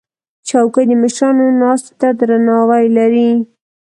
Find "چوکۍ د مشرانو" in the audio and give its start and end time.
0.47-1.45